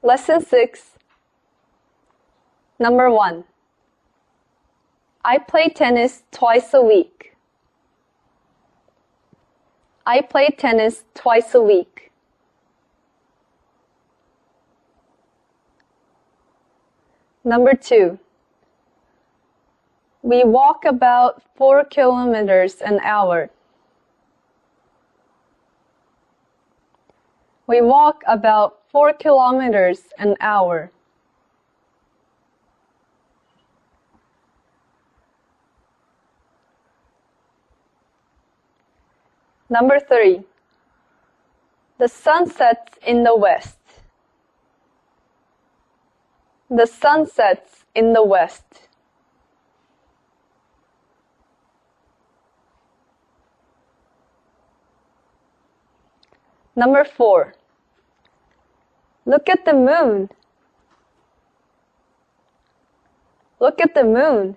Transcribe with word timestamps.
Lesson 0.00 0.40
6 0.40 0.92
Number 2.78 3.10
1 3.10 3.42
I 5.24 5.38
play 5.38 5.68
tennis 5.68 6.22
twice 6.30 6.72
a 6.72 6.80
week. 6.80 7.34
I 10.06 10.20
play 10.20 10.50
tennis 10.56 11.02
twice 11.14 11.52
a 11.52 11.60
week. 11.60 12.12
Number 17.42 17.74
2 17.74 18.20
We 20.22 20.44
walk 20.44 20.84
about 20.84 21.42
4 21.56 21.84
kilometers 21.86 22.76
an 22.76 23.00
hour. 23.00 23.50
We 27.68 27.82
walk 27.82 28.22
about 28.26 28.78
4 28.90 29.12
kilometers 29.12 30.04
an 30.18 30.36
hour. 30.40 30.90
Number 39.68 40.00
3 40.00 40.44
The 41.98 42.08
sun 42.08 42.48
sets 42.48 42.96
in 43.06 43.24
the 43.24 43.36
west. 43.36 43.76
The 46.70 46.86
sun 46.86 47.26
sets 47.26 47.84
in 47.94 48.14
the 48.14 48.24
west. 48.24 48.87
Number 56.78 57.02
4 57.02 57.54
Look 59.26 59.48
at 59.48 59.64
the 59.64 59.72
moon. 59.72 60.30
Look 63.58 63.80
at 63.80 63.94
the 63.96 64.04
moon. 64.04 64.56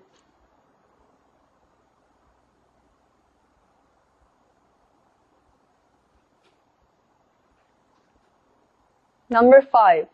Number 9.27 9.59
5 9.63 10.05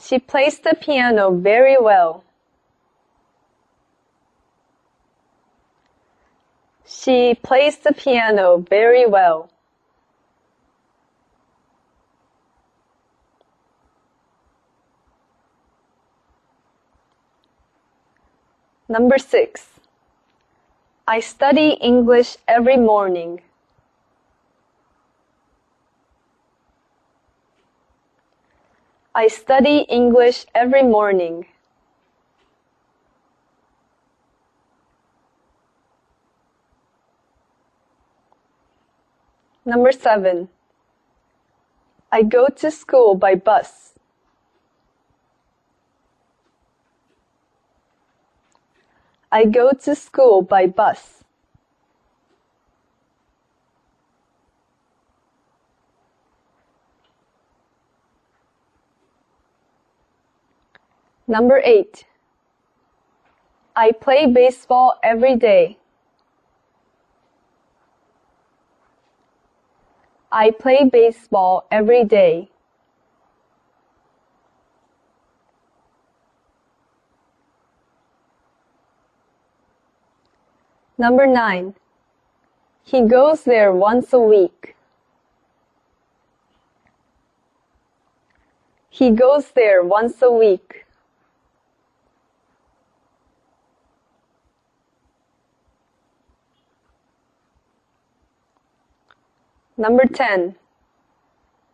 She 0.00 0.18
plays 0.18 0.58
the 0.58 0.74
piano 0.74 1.30
very 1.32 1.76
well. 1.78 2.24
She 6.86 7.34
plays 7.34 7.76
the 7.76 7.92
piano 7.92 8.56
very 8.56 9.04
well. 9.04 9.50
Number 18.94 19.18
6 19.18 19.80
I 21.08 21.18
study 21.18 21.70
English 21.80 22.36
every 22.46 22.76
morning. 22.76 23.40
I 29.12 29.26
study 29.26 29.78
English 29.88 30.46
every 30.54 30.84
morning. 30.84 31.46
Number 39.64 39.90
7 39.90 40.48
I 42.12 42.22
go 42.22 42.46
to 42.46 42.70
school 42.70 43.16
by 43.16 43.34
bus. 43.34 43.93
I 49.30 49.44
go 49.46 49.72
to 49.72 49.94
school 49.94 50.42
by 50.42 50.66
bus. 50.66 51.24
Number 61.26 61.60
8 61.64 62.04
I 63.76 63.90
play 63.90 64.26
baseball 64.26 65.00
every 65.02 65.34
day. 65.34 65.78
I 70.30 70.50
play 70.50 70.88
baseball 70.88 71.66
every 71.70 72.04
day. 72.04 72.50
Number 80.96 81.26
9 81.26 81.74
He 82.84 83.02
goes 83.02 83.42
there 83.44 83.72
once 83.72 84.12
a 84.12 84.18
week. 84.18 84.76
He 88.88 89.10
goes 89.10 89.50
there 89.50 89.82
once 89.82 90.22
a 90.22 90.30
week. 90.30 90.86
Number 99.76 100.06
10 100.06 100.54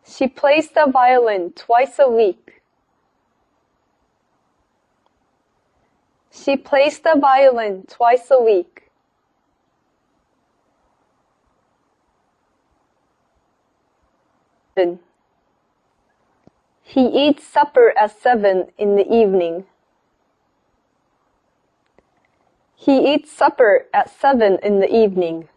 She 0.06 0.26
plays 0.28 0.70
the 0.70 0.86
violin 0.90 1.52
twice 1.52 1.98
a 1.98 2.08
week. 2.08 2.62
She 6.32 6.56
plays 6.56 7.00
the 7.00 7.16
violin 7.20 7.84
twice 7.86 8.30
a 8.30 8.42
week. 8.42 8.89
He 16.82 17.06
eats 17.06 17.46
supper 17.46 17.92
at 17.98 18.10
seven 18.20 18.72
in 18.78 18.96
the 18.96 19.06
evening. 19.12 19.64
He 22.74 23.12
eats 23.14 23.30
supper 23.30 23.86
at 23.92 24.08
seven 24.10 24.58
in 24.62 24.80
the 24.80 24.92
evening. 24.92 25.48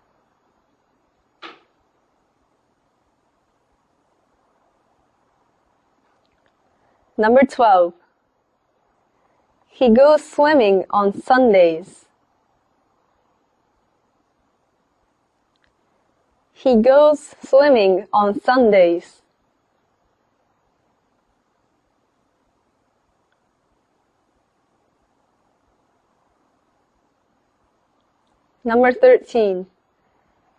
Number 7.18 7.42
12 7.46 7.94
He 9.70 9.90
goes 9.90 10.30
swimming 10.30 10.86
on 10.90 11.14
Sundays. 11.14 12.06
He 16.64 16.78
goes 16.78 17.36
swimming 17.46 18.08
on 18.14 18.40
Sundays. 18.40 19.22
Number 28.64 28.94
13 28.94 29.66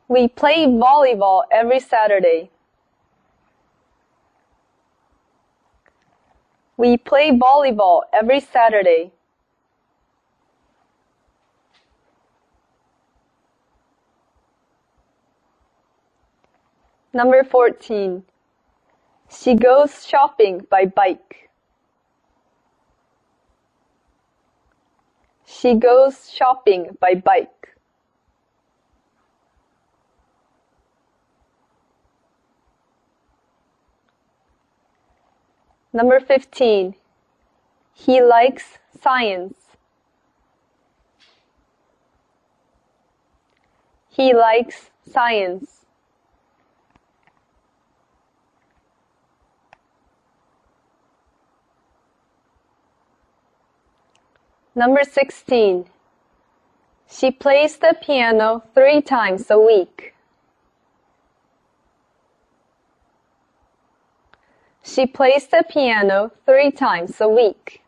We 0.09 0.29
play 0.29 0.67
volleyball 0.67 1.45
every 1.51 1.81
Saturday. 1.81 2.51
We 6.77 6.99
play 6.99 7.31
volleyball 7.31 8.03
every 8.13 8.41
Saturday. 8.41 9.13
Number 17.15 17.45
14 17.45 18.25
She 19.31 19.55
goes 19.55 20.05
shopping 20.05 20.67
by 20.69 20.85
bike. 20.85 21.49
She 25.47 25.77
goes 25.77 26.29
shopping 26.29 26.97
by 27.01 27.15
bike. 27.15 27.77
Number 35.93 36.19
15 36.19 36.97
He 37.93 38.21
likes 38.21 38.79
science. 39.01 39.55
He 44.09 44.35
likes 44.35 44.91
science. 45.09 45.84
Number 54.77 55.05
16 55.05 55.87
She 57.09 57.31
plays 57.31 57.77
the 57.77 57.95
piano 58.03 58.65
three 58.75 59.01
times 59.01 59.49
a 59.49 59.59
week. 59.59 60.15
She 64.83 65.07
plays 65.07 65.47
the 65.47 65.65
piano 65.69 66.33
three 66.45 66.73
times 66.73 67.21
a 67.21 67.29
week. 67.29 67.84